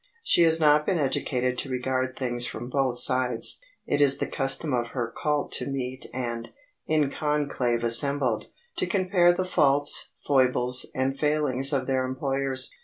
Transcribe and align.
She 0.23 0.41
has 0.41 0.59
not 0.59 0.87
been 0.87 0.97
educated 0.97 1.59
to 1.59 1.69
regard 1.69 2.15
things 2.15 2.47
from 2.47 2.71
both 2.71 2.97
sides. 2.97 3.59
It 3.85 4.01
is 4.01 4.17
the 4.17 4.25
custom 4.25 4.73
of 4.73 4.87
her 4.93 5.11
cult 5.15 5.51
to 5.59 5.67
meet 5.67 6.07
and, 6.11 6.51
in 6.87 7.11
conclave 7.11 7.83
assembled, 7.83 8.47
to 8.77 8.87
compare 8.87 9.31
the 9.31 9.45
faults, 9.45 10.13
foibles 10.25 10.87
and 10.95 11.19
failings 11.19 11.71
of 11.71 11.85
their 11.85 12.03
employers. 12.03 12.71